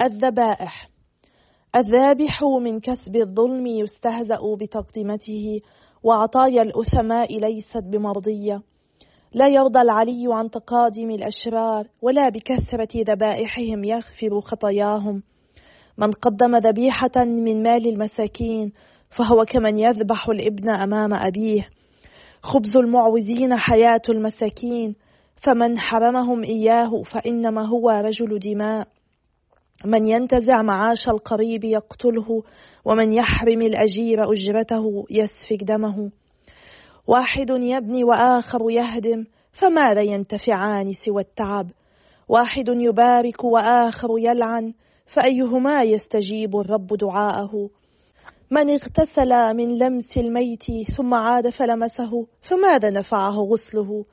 الذبائح. 0.00 0.88
الذابح 1.76 2.42
من 2.42 2.80
كسب 2.80 3.16
الظلم 3.16 3.66
يستهزأ 3.66 4.38
بتقدمته 4.60 5.60
وعطايا 6.06 6.62
الأثماء 6.62 7.38
ليست 7.38 7.84
بمرضية. 7.92 8.62
لا 9.34 9.48
يرضى 9.48 9.80
العلي 9.80 10.24
عن 10.30 10.50
تقادم 10.50 11.10
الأشرار 11.10 11.86
ولا 12.02 12.28
بكثرة 12.28 12.88
ذبائحهم 12.96 13.84
يغفر 13.84 14.40
خطاياهم. 14.40 15.22
من 15.98 16.10
قدم 16.10 16.56
ذبيحة 16.56 17.24
من 17.24 17.62
مال 17.62 17.88
المساكين 17.88 18.72
فهو 19.18 19.44
كمن 19.44 19.78
يذبح 19.78 20.28
الإبن 20.28 20.70
أمام 20.70 21.14
أبيه. 21.14 21.68
خبز 22.42 22.76
المعوزين 22.76 23.56
حياة 23.56 24.02
المساكين 24.08 24.94
فمن 25.46 25.78
حرمهم 25.78 26.44
إياه 26.44 27.02
فإنما 27.02 27.68
هو 27.68 27.90
رجل 27.90 28.38
دماء. 28.38 28.88
من 29.84 30.08
ينتزع 30.08 30.62
معاش 30.62 31.08
القريب 31.08 31.64
يقتله 31.64 32.42
ومن 32.84 33.12
يحرم 33.12 33.62
الأجير 33.62 34.32
أجرته 34.32 35.04
يسفك 35.10 35.64
دمه. 35.64 36.10
واحد 37.06 37.50
يبني 37.50 38.04
وآخر 38.04 38.70
يهدم 38.70 39.24
فماذا 39.60 40.02
ينتفعان 40.02 40.92
سوى 40.92 41.22
التعب؟ 41.22 41.66
واحد 42.28 42.68
يبارك 42.68 43.44
وآخر 43.44 44.08
يلعن 44.18 44.72
فأيهما 45.14 45.82
يستجيب 45.82 46.56
الرب 46.56 46.86
دعاءه؟ 46.86 47.70
من 48.50 48.70
اغتسل 48.70 49.54
من 49.56 49.78
لمس 49.78 50.16
الميت 50.16 50.64
ثم 50.96 51.14
عاد 51.14 51.48
فلمسه 51.48 52.26
فماذا 52.50 52.90
نفعه 52.90 53.34
غسله؟ 53.34 54.04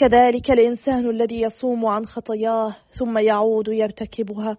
كذلك 0.00 0.50
الإنسان 0.50 1.10
الذي 1.10 1.40
يصوم 1.40 1.86
عن 1.86 2.06
خطاياه 2.06 2.76
ثم 2.98 3.18
يعود 3.18 3.68
يرتكبها 3.68 4.56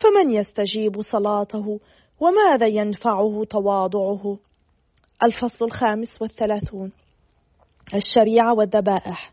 فمن 0.00 0.30
يستجيب 0.30 1.00
صلاته؟ 1.00 1.80
وماذا 2.20 2.66
ينفعه 2.66 3.44
تواضعه؟ 3.50 4.38
الفصل 5.22 5.64
الخامس 5.64 6.22
والثلاثون. 6.22 6.92
الشريعة 7.94 8.54
والذبائح. 8.54 9.32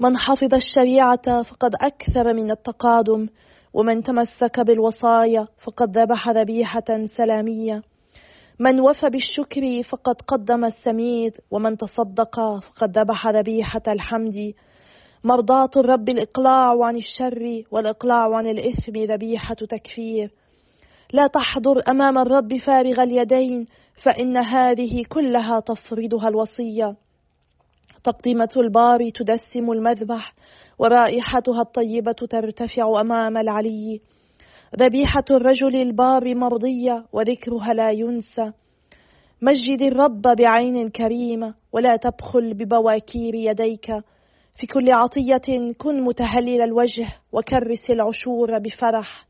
من 0.00 0.16
حفظ 0.16 0.54
الشريعة 0.54 1.42
فقد 1.42 1.70
أكثر 1.82 2.32
من 2.32 2.50
التقادم 2.50 3.28
ومن 3.74 4.02
تمسك 4.02 4.60
بالوصايا 4.60 5.48
فقد 5.64 5.98
ذبح 5.98 6.28
ذبيحة 6.28 7.06
سلامية. 7.16 7.82
من 8.58 8.80
وفى 8.80 9.10
بالشكر 9.10 9.82
فقد 9.82 10.14
قدم 10.28 10.64
السميد 10.64 11.32
ومن 11.50 11.76
تصدق 11.76 12.40
فقد 12.60 12.98
ذبح 12.98 13.28
ذبيحة 13.28 13.82
الحمد. 13.88 14.54
مرضاة 15.24 15.70
الرب 15.76 16.08
الإقلاع 16.08 16.84
عن 16.84 16.96
الشر 16.96 17.62
والإقلاع 17.70 18.36
عن 18.36 18.46
الإثم 18.46 18.92
ذبيحة 19.12 19.54
تكفير. 19.54 20.30
لا 21.12 21.26
تحضر 21.26 21.82
أمام 21.88 22.18
الرب 22.18 22.56
فارغ 22.56 23.02
اليدين 23.02 23.66
فإن 24.04 24.36
هذه 24.36 25.04
كلها 25.08 25.60
تفرضها 25.60 26.28
الوصية. 26.28 26.96
تقدمة 28.04 28.48
البار 28.56 29.10
تدسم 29.10 29.72
المذبح 29.72 30.34
ورائحتها 30.78 31.60
الطيبة 31.60 32.12
ترتفع 32.12 33.00
أمام 33.00 33.36
العلي. 33.36 34.00
ذبيحة 34.80 35.24
الرجل 35.30 35.76
البار 35.76 36.34
مرضية 36.34 37.04
وذكرها 37.12 37.74
لا 37.74 37.90
ينسى. 37.90 38.52
مجد 39.42 39.82
الرب 39.82 40.22
بعين 40.22 40.90
كريمة 40.90 41.54
ولا 41.72 41.96
تبخل 41.96 42.54
ببواكير 42.54 43.34
يديك. 43.34 43.90
في 44.58 44.66
كل 44.66 44.92
عطية 44.92 45.72
كن 45.78 46.00
متهلل 46.00 46.62
الوجه 46.62 47.08
وكرس 47.32 47.90
العشور 47.90 48.58
بفرح. 48.58 49.26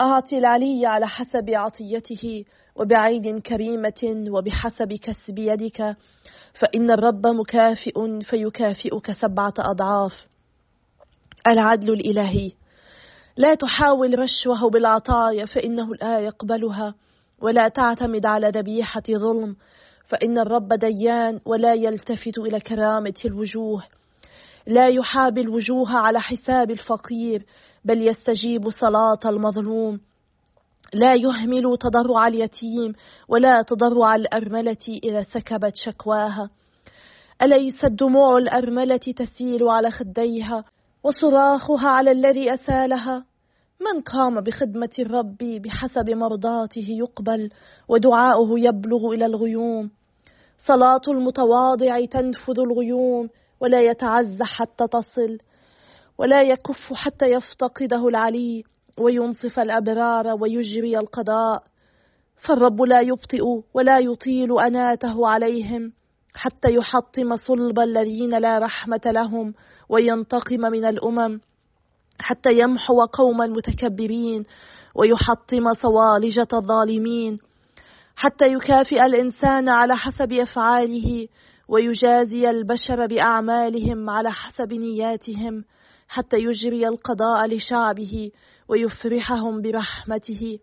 أعطي 0.00 0.38
العلي 0.38 0.86
على 0.86 1.08
حسب 1.08 1.50
عطيته 1.50 2.44
وبعين 2.76 3.40
كريمة 3.40 4.30
وبحسب 4.30 4.92
كسب 4.92 5.38
يدك. 5.38 5.96
فإن 6.60 6.90
الرب 6.90 7.26
مكافئ 7.26 8.20
فيكافئك 8.30 9.12
سبعة 9.12 9.54
أضعاف. 9.58 10.12
العدل 11.48 11.92
الإلهي. 11.92 12.52
لا 13.36 13.54
تحاول 13.54 14.18
رشوه 14.18 14.70
بالعطايا 14.70 15.44
فإنه 15.44 15.94
لا 15.94 16.18
يقبلها. 16.18 16.94
ولا 17.42 17.68
تعتمد 17.68 18.26
على 18.26 18.48
ذبيحة 18.48 19.02
ظلم. 19.10 19.56
فإن 20.06 20.38
الرب 20.38 20.68
ديان 20.68 21.40
ولا 21.46 21.74
يلتفت 21.74 22.38
إلى 22.38 22.60
كرامة 22.60 23.20
الوجوه. 23.24 23.97
لا 24.66 24.86
يحابي 24.86 25.40
الوجوه 25.40 25.96
على 25.96 26.20
حساب 26.20 26.70
الفقير 26.70 27.44
بل 27.84 28.08
يستجيب 28.08 28.68
صلاة 28.68 29.18
المظلوم. 29.26 30.00
لا 30.94 31.14
يهمل 31.14 31.78
تضرع 31.80 32.26
اليتيم 32.26 32.92
ولا 33.28 33.62
تضرع 33.62 34.14
الأرملة 34.14 35.00
إذا 35.04 35.22
سكبت 35.22 35.72
شكواها. 35.74 36.50
أليست 37.42 37.86
دموع 37.86 38.38
الأرملة 38.38 38.96
تسيل 38.96 39.68
على 39.68 39.90
خديها 39.90 40.64
وصراخها 41.04 41.88
على 41.88 42.10
الذي 42.10 42.54
أسالها؟ 42.54 43.24
من 43.80 44.00
قام 44.00 44.40
بخدمة 44.40 44.90
الرب 44.98 45.38
بحسب 45.38 46.10
مرضاته 46.10 46.86
يقبل 46.88 47.50
ودعاؤه 47.88 48.60
يبلغ 48.60 49.10
إلى 49.12 49.26
الغيوم؟ 49.26 49.90
صلاة 50.66 51.00
المتواضع 51.08 52.04
تنفذ 52.04 52.60
الغيوم 52.60 53.28
ولا 53.60 53.80
يتعزى 53.80 54.44
حتى 54.44 54.86
تصل 54.88 55.38
ولا 56.18 56.42
يكف 56.42 56.92
حتى 56.92 57.26
يفتقده 57.26 58.08
العلي 58.08 58.64
وينصف 58.98 59.58
الأبرار 59.58 60.26
ويجري 60.40 60.98
القضاء. 60.98 61.62
فالرب 62.46 62.82
لا 62.82 63.00
يبطئ 63.00 63.42
ولا 63.74 63.98
يطيل 63.98 64.60
أناته 64.60 65.28
عليهم 65.28 65.92
حتى 66.34 66.74
يحطم 66.74 67.36
صلب 67.36 67.80
الذين 67.80 68.38
لا 68.38 68.58
رحمة 68.58 69.00
لهم 69.06 69.54
وينتقم 69.88 70.60
من 70.60 70.84
الأمم 70.84 71.40
حتى 72.20 72.58
يمحو 72.58 73.04
قوم 73.04 73.42
المتكبرين 73.42 74.44
ويحطم 74.94 75.74
صوالجة 75.74 76.48
الظالمين. 76.52 77.38
حتى 78.16 78.46
يكافئ 78.52 79.06
الإنسان 79.06 79.68
على 79.68 79.96
حسب 79.96 80.32
أفعاله 80.32 81.28
ويجازي 81.68 82.50
البشر 82.50 83.06
بأعمالهم 83.06 84.10
على 84.10 84.32
حسب 84.32 84.72
نياتهم 84.72 85.64
حتى 86.08 86.36
يجري 86.36 86.88
القضاء 86.88 87.46
لشعبه 87.46 88.30
ويفرحهم 88.68 89.62
برحمته. 89.62 90.58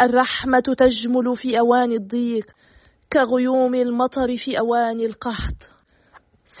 الرحمة 0.00 0.74
تجمل 0.78 1.36
في 1.36 1.58
أوان 1.58 1.92
الضيق 1.92 2.46
كغيوم 3.12 3.74
المطر 3.74 4.36
في 4.36 4.58
أوان 4.58 5.00
القحط. 5.00 5.78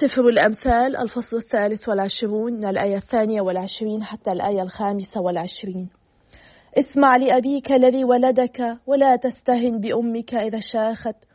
سفر 0.00 0.28
الأمثال 0.28 0.96
الفصل 0.96 1.36
الثالث 1.36 1.88
والعشرون 1.88 2.52
من 2.52 2.64
الآية 2.64 2.96
الثانية 2.96 3.40
والعشرين 3.40 4.02
حتى 4.02 4.32
الآية 4.32 4.62
الخامسة 4.62 5.20
والعشرين. 5.20 5.88
اسمع 6.78 7.16
لأبيك 7.16 7.72
الذي 7.72 8.04
ولدك 8.04 8.78
ولا 8.86 9.16
تستهن 9.16 9.80
بأمك 9.80 10.34
إذا 10.34 10.58
شاخت. 10.72 11.27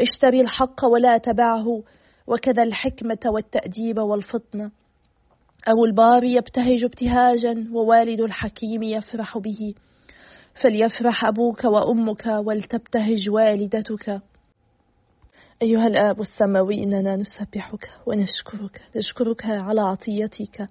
اشتري 0.00 0.40
الحق 0.40 0.84
ولا 0.84 1.18
تبعه 1.18 1.82
وكذا 2.26 2.62
الحكمة 2.62 3.18
والتأديب 3.26 3.98
والفطنة 3.98 4.70
أو 5.68 5.84
البار 5.84 6.24
يبتهج 6.24 6.84
ابتهاجا 6.84 7.68
ووالد 7.72 8.20
الحكيم 8.20 8.82
يفرح 8.82 9.38
به. 9.38 9.74
فليفرح 10.62 11.24
أبوك 11.24 11.64
وأمك 11.64 12.26
ولتبتهج 12.26 13.30
والدتك. 13.30 14.20
أيها 15.62 15.86
الآب 15.86 16.20
السماوي 16.20 16.82
إننا 16.82 17.16
نسبحك 17.16 17.88
ونشكرك. 18.06 18.82
نشكرك 18.96 19.46
على 19.46 19.80
عطيتك. 19.80 20.66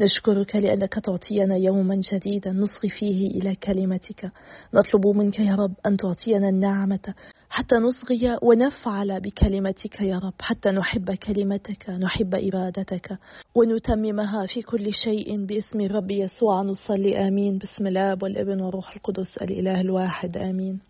نشكرك 0.00 0.56
لأنك 0.56 0.94
تعطينا 0.94 1.56
يوما 1.56 2.00
جديدا. 2.12 2.50
نصغي 2.50 2.88
فيه 2.88 3.30
إلى 3.30 3.54
كلمتك. 3.54 4.30
نطلب 4.74 5.06
منك 5.06 5.38
يا 5.40 5.54
رب 5.54 5.74
أن 5.86 5.96
تعطينا 5.96 6.48
النعمة. 6.48 7.14
حتى 7.58 7.74
نصغي 7.74 8.38
ونفعل 8.42 9.20
بكلمتك 9.20 10.00
يا 10.00 10.18
رب. 10.18 10.32
حتى 10.40 10.70
نحب 10.70 11.10
كلمتك 11.10 11.90
نحب 11.90 12.34
إرادتك 12.34 13.18
ونتممها 13.54 14.46
في 14.46 14.62
كل 14.62 14.92
شيء 15.04 15.46
باسم 15.46 15.80
الرب 15.80 16.10
يسوع. 16.10 16.62
نصلي 16.62 17.28
آمين. 17.28 17.58
بسم 17.58 17.86
الآب 17.86 18.22
والابن 18.22 18.60
والروح 18.60 18.96
القدس 18.96 19.38
الإله 19.42 19.80
الواحد. 19.80 20.36
آمين. 20.36 20.80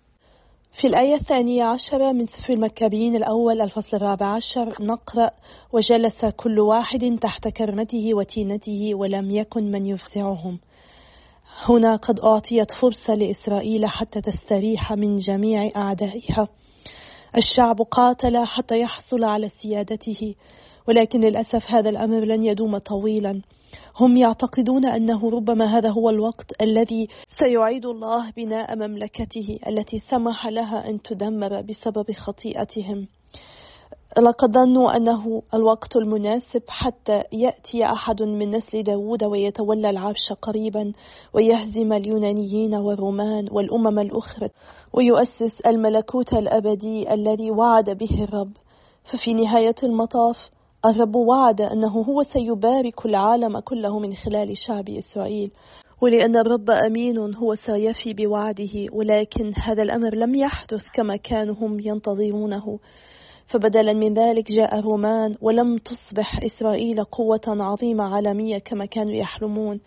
في 0.81 0.87
الآية 0.87 1.15
الثانية 1.15 1.65
عشرة 1.65 2.13
من 2.13 2.27
سفر 2.27 2.53
المكابين 2.53 3.17
الأول 3.17 3.61
الفصل 3.61 3.97
الرابع 3.97 4.27
عشر 4.27 4.85
نقرأ 4.85 5.31
وجلس 5.73 6.25
كل 6.25 6.61
واحد 6.61 7.19
تحت 7.23 7.49
كرمته 7.49 8.15
وتينته 8.15 8.95
ولم 8.95 9.31
يكن 9.31 9.71
من 9.71 9.87
يفزعهم. 9.87 10.59
هنا 11.65 11.97
قد 11.97 12.21
أعطيت 12.21 12.73
فرصة 12.81 13.15
لإسرائيل 13.15 13.87
حتى 13.87 14.21
تستريح 14.21 14.93
من 14.93 15.17
جميع 15.17 15.71
أعدائها. 15.77 16.49
الشعب 17.37 17.83
قاتل 17.83 18.45
حتى 18.45 18.81
يحصل 18.81 19.25
على 19.25 19.49
سيادته 19.49 20.35
ولكن 20.89 21.21
للأسف 21.21 21.71
هذا 21.71 21.91
الأمر 21.91 22.21
لن 22.21 22.43
يدوم 22.47 22.79
طويلا. 22.79 23.43
هم 24.01 24.17
يعتقدون 24.17 24.87
أنه 24.87 25.31
ربما 25.31 25.79
هذا 25.79 25.91
هو 25.91 26.11
الوقت 26.11 26.63
الذي 26.63 27.09
سيعيد 27.39 27.87
الله 27.87 28.31
بناء 28.31 28.77
مملكته 28.77 29.59
التي 29.67 29.99
سمح 29.99 30.47
لها 30.47 30.91
أن 30.91 31.03
تدمر 31.03 31.61
بسبب 31.61 32.13
خطيئتهم. 32.13 33.07
لقد 34.21 34.53
ظنوا 34.53 34.97
أنه 34.97 35.43
الوقت 35.55 35.97
المناسب 35.97 36.63
حتى 36.69 37.23
يأتي 37.33 37.85
أحد 37.85 38.23
من 38.23 38.51
نسل 38.51 38.83
داود 38.83 39.25
ويتولى 39.25 39.91
العرش 39.91 40.33
قريبا 40.43 40.93
ويهزم 41.35 41.93
اليونانيين 41.93 42.75
والرومان 42.75 43.49
والأمم 43.53 43.99
الأخرى 43.99 44.49
ويؤسس 44.93 45.61
الملكوت 45.67 46.33
الأبدي 46.33 47.15
الذي 47.15 47.51
وعد 47.51 47.91
به 47.91 48.25
الرب. 48.25 48.53
ففي 49.13 49.35
نهاية 49.35 49.75
المطاف 49.83 50.37
الرب 50.87 51.17
وعد 51.17 51.61
أنه 51.61 52.03
هو 52.03 52.23
سيبارك 52.23 53.07
العالم 53.07 53.61
كله 53.61 53.99
من 53.99 54.15
خلال 54.15 54.57
شعب 54.57 54.89
إسرائيل. 54.89 55.51
ولأن 56.03 56.37
الرب 56.37 56.71
أمين 56.71 57.35
هو 57.35 57.55
سيفي 57.55 58.15
بوعده 58.15 58.87
ولكن 58.93 59.53
هذا 59.55 59.83
الأمر 59.83 60.15
لم 60.15 60.35
يحدث 60.35 60.83
كما 60.95 61.17
كانوا 61.17 61.55
هم 61.55 61.81
ينتظرونه. 61.81 62.79
فبدلا 63.49 63.93
من 63.93 64.15
ذلك 64.15 64.53
جاء 64.53 64.79
الرومان 64.79 65.37
ولم 65.41 65.79
تصبح 65.79 66.41
إسرائيل 66.45 67.05
قوة 67.05 67.41
عظيمة 67.47 68.05
عالمية 68.05 68.59
كما 68.59 68.87
كانوا 68.87 69.13
يحلمون 69.15 69.81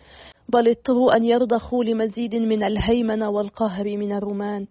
بل 0.48 0.68
اضطروا 0.68 1.16
أن 1.16 1.24
يرضخوا 1.24 1.84
لمزيد 1.84 2.34
من 2.34 2.64
الهيمنة 2.64 3.30
والقهر 3.30 3.84
من 3.84 4.12
الرومان. 4.12 4.66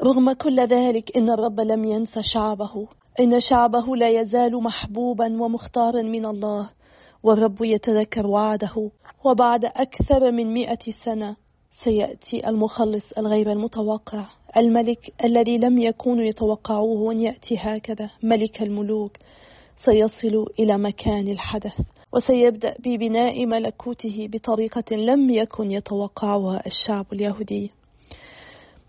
رغم 0.00 0.32
كل 0.32 0.60
ذلك 0.60 1.16
إن 1.16 1.30
الرب 1.30 1.60
لم 1.60 1.84
ينسى 1.84 2.20
شعبه. 2.34 2.88
إن 3.20 3.40
شعبه 3.40 3.96
لا 3.96 4.08
يزال 4.08 4.62
محبوبا 4.62 5.42
ومختارا 5.42 6.02
من 6.02 6.26
الله 6.26 6.70
والرب 7.22 7.62
يتذكر 7.62 8.26
وعده. 8.26 8.90
وبعد 9.24 9.64
أكثر 9.64 10.30
من 10.30 10.54
مئة 10.54 10.92
سنة 11.04 11.36
سيأتي 11.84 12.48
المخلص 12.48 13.12
الغير 13.18 13.52
المتوقع. 13.52 14.24
الملك 14.56 15.12
الذي 15.24 15.58
لم 15.58 15.78
يكونوا 15.78 16.24
يتوقعوه 16.24 17.12
أن 17.12 17.20
يأتي 17.20 17.56
هكذا 17.58 18.10
ملك 18.22 18.62
الملوك 18.62 19.16
سيصل 19.84 20.46
إلى 20.58 20.78
مكان 20.78 21.28
الحدث 21.28 21.80
وسيبدأ 22.12 22.74
ببناء 22.78 23.46
ملكوته 23.46 24.28
بطريقة 24.32 24.96
لم 24.96 25.30
يكن 25.30 25.70
يتوقعها 25.70 26.62
الشعب 26.66 27.06
اليهودي. 27.12 27.70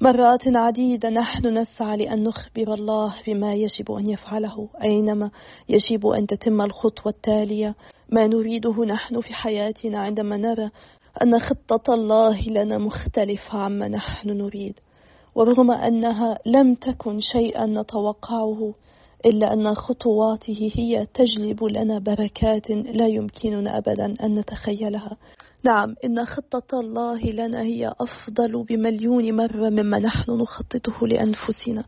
مرات 0.01 0.41
عديدة 0.47 1.09
نحن 1.09 1.47
نسعى 1.47 1.97
لأن 1.97 2.23
نخبر 2.23 2.73
الله 2.73 3.15
بما 3.27 3.53
يجب 3.53 3.91
أن 3.91 4.09
يفعله 4.09 4.69
أينما 4.83 5.31
يجب 5.69 6.07
أن 6.07 6.27
تتم 6.27 6.61
الخطوة 6.61 7.11
التالية. 7.11 7.75
ما 8.09 8.27
نريده 8.27 8.85
نحن 8.85 9.21
في 9.21 9.33
حياتنا 9.33 9.99
عندما 9.99 10.37
نرى 10.37 10.69
أن 11.21 11.39
خطة 11.39 11.93
الله 11.93 12.41
لنا 12.49 12.77
مختلفة 12.77 13.59
عما 13.59 13.87
نحن 13.87 14.29
نريد. 14.29 14.79
ورغم 15.35 15.71
أنها 15.71 16.39
لم 16.45 16.75
تكن 16.75 17.19
شيئا 17.19 17.65
نتوقعه 17.65 18.73
إلا 19.25 19.53
أن 19.53 19.73
خطواته 19.73 20.71
هي 20.75 21.07
تجلب 21.13 21.63
لنا 21.63 21.99
بركات 21.99 22.69
لا 22.69 23.07
يمكننا 23.07 23.77
أبدا 23.77 24.13
أن 24.23 24.39
نتخيلها. 24.39 25.17
نعم 25.63 25.95
إن 26.05 26.25
خطة 26.25 26.79
الله 26.79 27.21
لنا 27.21 27.61
هي 27.61 27.93
أفضل 27.99 28.63
بمليون 28.63 29.35
مرة 29.35 29.69
مما 29.69 29.99
نحن 29.99 30.31
نخططه 30.31 31.07
لأنفسنا. 31.07 31.83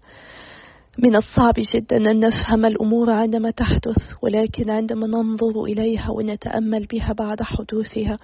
من 1.00 1.16
الصعب 1.16 1.54
جدا 1.74 1.98
أن 1.98 2.20
نفهم 2.20 2.66
الأمور 2.66 3.10
عندما 3.10 3.52
تحدث 3.52 4.14
ولكن 4.22 4.70
عندما 4.70 5.08
ننظر 5.08 5.64
إليها 5.64 6.10
ونتأمل 6.12 6.86
بها 6.86 7.14
بعد 7.14 7.42
حدوثها 7.42 8.18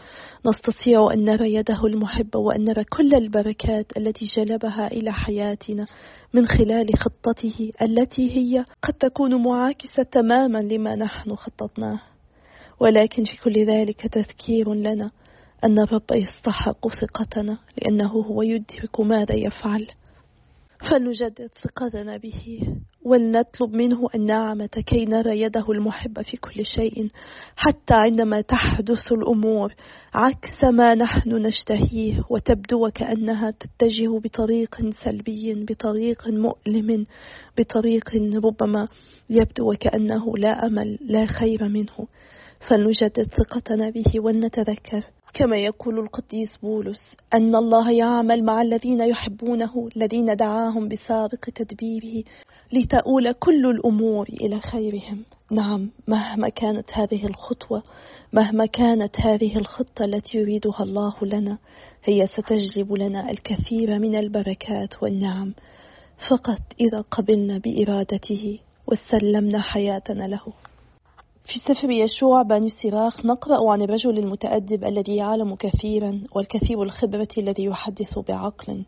نستطيع 0.46 1.14
أن 1.14 1.26
نرى 1.26 1.54
يده 1.54 1.86
المحبة 1.86 2.40
وأن 2.40 2.64
نرى 2.64 2.84
كل 2.84 3.16
البركات 3.16 3.98
التي 3.98 4.26
جلبها 4.26 4.88
إلى 4.88 5.14
حياتنا 5.14 5.86
من 6.34 6.46
خلال 6.46 6.96
خطته 6.98 7.72
التي 7.82 8.38
هي 8.38 8.66
قد 8.82 8.94
تكون 8.94 9.44
معاكسة 9.44 10.04
تماما 10.04 10.58
لما 10.58 10.96
نحن 10.96 11.36
خططناه. 11.36 12.00
ولكن 12.80 13.24
في 13.24 13.42
كل 13.44 13.66
ذلك 13.66 14.08
تذكير 14.08 14.74
لنا 14.74 15.12
أن 15.64 15.80
الرب 15.80 16.12
يستحق 16.12 16.88
ثقتنا 16.88 17.58
لأنه 17.82 18.12
هو 18.12 18.42
يدرك 18.42 19.00
ماذا 19.00 19.36
يفعل. 19.36 19.88
فلنجدد 20.90 21.50
ثقتنا 21.64 22.18
به 22.18 22.60
ولنطلب 23.06 23.76
منه 23.76 24.10
النعمة 24.16 24.84
كي 24.86 25.06
نرى 25.06 25.42
يده 25.42 25.72
المحبة 25.72 26.22
في 26.22 26.38
كل 26.38 26.66
شيء. 26.66 27.08
حتى 27.56 27.94
عندما 27.94 28.42
تحدث 28.42 29.12
الأمور 29.12 29.74
عكس 30.14 30.64
ما 30.64 30.96
نحن 30.96 31.30
نشتهيه 31.30 32.24
وتبدو 32.30 32.88
وكأنها 32.88 33.52
تتجه 33.52 34.20
بطريق 34.24 34.90
سلبي 35.04 35.66
بطريق 35.70 36.28
مؤلم 36.28 37.06
بطريق 37.58 38.10
ربما 38.46 38.88
يبدو 39.30 39.72
وكأنه 39.72 40.38
لا 40.38 40.66
أمل 40.68 41.00
لا 41.02 41.26
خير 41.26 41.68
منه. 41.68 42.08
فلنجدد 42.70 43.28
ثقتنا 43.28 43.90
به 43.90 44.20
ولنتذكر 44.20 45.04
كما 45.34 45.58
يقول 45.58 46.00
القديس 46.00 46.58
بولس 46.58 47.16
أن 47.34 47.56
الله 47.56 47.92
يعمل 47.92 48.44
مع 48.44 48.62
الذين 48.62 49.02
يحبونه 49.02 49.90
الذين 49.96 50.36
دعاهم 50.36 50.88
بسابق 50.88 51.50
تدبيره 51.56 52.24
لتؤول 52.74 53.32
كل 53.32 53.66
الأمور 53.66 54.28
إلى 54.30 54.60
خيرهم. 54.60 55.24
نعم 55.52 55.90
مهما 56.08 56.50
كانت 56.50 56.92
هذه 56.94 57.26
الخطوة 57.26 57.84
مهما 58.34 58.66
كانت 58.66 59.20
هذه 59.20 59.58
الخطة 59.58 60.06
التي 60.06 60.38
يريدها 60.38 60.84
الله 60.84 61.16
لنا 61.22 61.58
هي 62.04 62.28
ستجلب 62.28 62.94
لنا 62.94 63.30
الكثير 63.32 64.00
من 64.00 64.16
البركات 64.16 65.04
والنعم. 65.04 65.54
فقط 66.30 66.62
إذا 66.80 67.02
قبلنا 67.02 67.58
بإرادته 67.58 68.60
وسلمنا 68.88 69.62
حياتنا 69.62 70.24
له. 70.24 70.54
في 71.46 71.60
سفر 71.60 71.90
يشوع 71.90 72.42
بني 72.42 72.70
سراخ 72.70 73.26
نقرأ 73.26 73.72
عن 73.72 73.82
الرجل 73.82 74.20
المتأدب 74.20 74.84
الذي 74.84 75.16
يعلم 75.16 75.56
كثيرا 75.56 76.22
والكثير 76.36 76.84
الخبرة 76.84 77.28
الذي 77.38 77.64
يحدث 77.64 78.20
بعقل. 78.20 78.86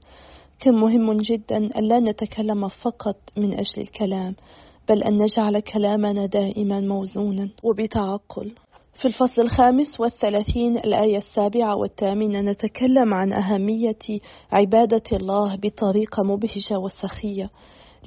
كان 0.59 0.73
مهم 0.73 1.17
جدا 1.17 1.57
أن 1.57 1.83
لا 1.83 1.99
نتكلم 1.99 2.67
فقط 2.67 3.15
من 3.37 3.53
أجل 3.53 3.81
الكلام 3.81 4.35
بل 4.89 5.03
أن 5.03 5.17
نجعل 5.17 5.59
كلامنا 5.59 6.25
دائما 6.25 6.79
موزونا 6.79 7.49
وبتعقل. 7.63 8.51
في 8.99 9.05
الفصل 9.05 9.41
الخامس 9.41 9.99
والثلاثين 9.99 10.77
الآية 10.77 11.17
السابعة 11.17 11.75
والثامنة 11.75 12.41
نتكلم 12.41 13.13
عن 13.13 13.33
أهمية 13.33 14.19
عبادة 14.51 15.03
الله 15.13 15.55
بطريقة 15.55 16.23
مبهجة 16.23 16.77
وسخية. 16.79 17.49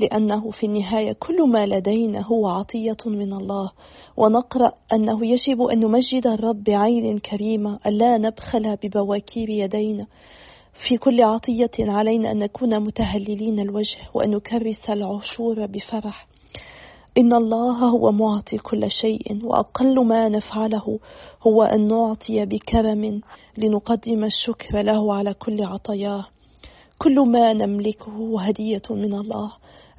لأنه 0.00 0.50
في 0.50 0.66
النهاية 0.66 1.12
كل 1.12 1.48
ما 1.48 1.66
لدينا 1.66 2.22
هو 2.22 2.48
عطية 2.48 2.96
من 3.06 3.32
الله. 3.32 3.70
ونقرأ 4.16 4.72
أنه 4.92 5.26
يجب 5.26 5.62
أن 5.62 5.80
نمجد 5.80 6.26
الرب 6.26 6.64
بعين 6.64 7.18
كريمة 7.18 7.78
ألا 7.86 8.18
نبخل 8.18 8.76
ببواكير 8.82 9.50
يدينا. 9.50 10.06
في 10.88 10.96
كل 10.96 11.22
عطية 11.22 11.70
علينا 11.78 12.30
أن 12.30 12.38
نكون 12.38 12.80
متهللين 12.80 13.60
الوجه 13.60 13.98
وأن 14.14 14.30
نكرس 14.30 14.90
العشور 14.90 15.66
بفرح. 15.66 16.26
إن 17.18 17.32
الله 17.32 17.88
هو 17.88 18.12
معطي 18.12 18.58
كل 18.58 18.90
شيء 18.90 19.44
وأقل 19.44 20.06
ما 20.06 20.28
نفعله 20.28 20.98
هو 21.42 21.62
أن 21.62 21.88
نعطي 21.88 22.44
بكرم 22.44 23.20
لنقدم 23.58 24.24
الشكر 24.24 24.82
له 24.82 25.14
على 25.14 25.34
كل 25.34 25.64
عطاياه 25.64 26.24
كل 26.98 27.20
ما 27.30 27.52
نملكه 27.52 28.40
هدية 28.40 28.82
من 28.90 29.14
الله. 29.14 29.52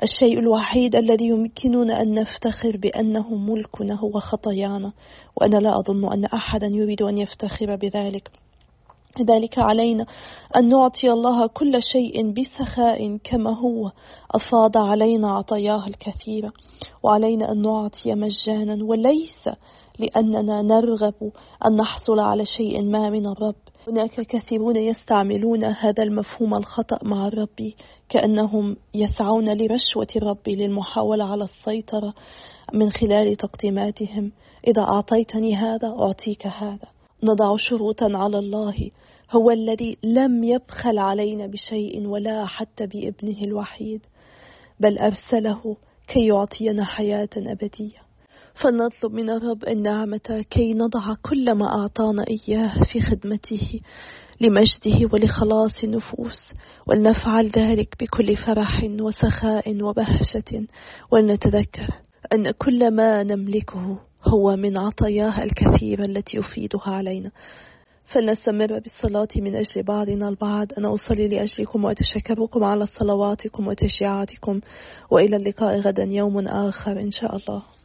الشيء 0.04 0.40
الوحيد 0.40 0.96
الذي 0.96 1.26
يمكننا 1.26 2.02
أن 2.02 2.14
نفتخر 2.14 2.78
بأنه 2.78 3.36
ملكنا 3.36 4.00
هو 4.00 4.12
خطايانا 4.20 4.94
وأنا 5.38 5.58
لا 5.58 5.80
أظن 5.80 6.14
أن 6.14 6.26
أحدا 6.26 6.68
يريد 6.68 7.02
أن 7.02 7.18
يفتخر 7.18 7.76
بذلك. 7.76 8.32
لذلك 9.20 9.60
علينا 9.60 10.06
أن 10.56 10.70
نعطي 10.70 11.12
الله 11.12 11.48
كل 11.48 11.84
شيء 11.94 12.34
بسخاء 12.34 13.18
كما 13.24 13.56
هو. 13.60 13.92
أفاض 14.32 14.78
علينا 14.78 15.32
عطاياه 15.32 15.88
الكثيرة 15.88 16.52
وعلينا 17.04 17.52
أن 17.52 17.62
نعطي 17.62 18.16
مجانا 18.16 18.84
وليس 18.84 19.50
لأننا 20.00 20.62
نرغب 20.62 21.32
أن 21.66 21.76
نحصل 21.76 22.20
على 22.20 22.46
شيء 22.46 22.86
ما 22.86 23.10
من 23.10 23.28
الرب. 23.28 23.56
هناك 23.88 24.22
كثيرون 24.22 24.76
يستعملون 24.76 25.66
هذا 25.66 26.04
المفهوم 26.04 26.56
الخطأ 26.56 27.00
مع 27.04 27.28
الرب 27.28 27.74
كأنهم 28.10 28.78
يسعون 28.94 29.50
لرشوة 29.50 30.08
الرب 30.16 30.50
للمحاولة 30.50 31.26
على 31.26 31.44
السيطرة 31.44 32.14
من 32.74 32.90
خلال 32.90 33.36
تقديماتهم. 33.36 34.32
إذا 34.68 34.82
أعطيتني 34.82 35.56
هذا 35.56 35.88
أعطيك 35.88 36.48
هذا. 36.48 36.88
نضع 37.24 37.56
شروطا 37.58 38.18
على 38.18 38.40
الله. 38.40 38.92
هو 39.32 39.52
الذي 39.52 39.98
لم 40.04 40.44
يبخل 40.44 40.98
علينا 40.98 41.48
بشيء 41.48 42.08
ولا 42.08 42.46
حتى 42.46 42.86
بابنه 42.86 43.42
الوحيد 43.42 44.06
بل 44.80 44.98
أرسله 44.98 45.78
كي 46.08 46.28
يعطينا 46.28 46.86
حياة 46.86 47.30
أبدية. 47.38 48.09
فلنطلب 48.62 49.14
من 49.14 49.30
الرب 49.30 49.68
النعمة 49.68 50.46
كي 50.50 50.74
نضع 50.74 51.14
كل 51.22 51.52
ما 51.52 51.80
أعطانا 51.80 52.26
إياه 52.30 52.74
في 52.94 53.00
خدمته 53.00 53.80
لمجده 54.42 55.10
ولخلاص 55.14 55.84
النفوس 55.84 56.54
ولنفعل 56.88 57.48
ذلك 57.48 57.96
بكل 58.00 58.36
فرح 58.36 58.84
وسخاء 58.84 59.84
وبهجة 59.84 60.68
ولنتذكر 61.12 61.88
أن 62.34 62.52
كل 62.52 62.92
ما 62.96 63.24
نملكه 63.24 64.00
هو 64.24 64.56
من 64.56 64.78
عطاياه 64.78 65.44
الكثيرة 65.44 66.06
التي 66.06 66.38
يفيدها 66.38 66.88
علينا. 66.88 67.32
فلنستمر 68.14 68.80
بالصلاة 68.80 69.28
من 69.38 69.56
أجل 69.56 69.84
بعضنا 69.84 70.30
البعض. 70.30 70.68
أنا 70.78 70.94
أصلي 70.94 71.28
لأجلكم 71.28 71.86
وأتشكركم 71.86 72.64
على 72.64 72.86
صلواتكم 72.86 73.68
وتشجيعاتكم 73.68 74.60
وإلى 75.12 75.36
اللقاء 75.36 75.80
غدا 75.80 76.04
يوم 76.04 76.48
آخر 76.48 77.00
إن 77.00 77.12
شاء 77.12 77.36
الله. 77.36 77.79